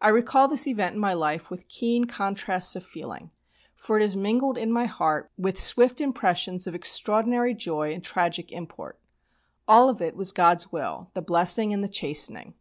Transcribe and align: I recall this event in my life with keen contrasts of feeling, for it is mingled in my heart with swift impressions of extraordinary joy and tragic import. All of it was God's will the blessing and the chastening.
I 0.00 0.08
recall 0.08 0.46
this 0.46 0.68
event 0.68 0.94
in 0.94 1.00
my 1.00 1.14
life 1.14 1.50
with 1.50 1.66
keen 1.66 2.04
contrasts 2.04 2.76
of 2.76 2.84
feeling, 2.86 3.32
for 3.74 3.96
it 3.96 4.02
is 4.04 4.16
mingled 4.16 4.56
in 4.56 4.70
my 4.70 4.84
heart 4.84 5.32
with 5.36 5.58
swift 5.58 6.00
impressions 6.00 6.68
of 6.68 6.76
extraordinary 6.76 7.52
joy 7.52 7.92
and 7.92 8.04
tragic 8.04 8.52
import. 8.52 9.00
All 9.66 9.88
of 9.88 10.00
it 10.00 10.14
was 10.14 10.30
God's 10.30 10.70
will 10.70 11.10
the 11.14 11.22
blessing 11.22 11.72
and 11.72 11.82
the 11.82 11.88
chastening. 11.88 12.54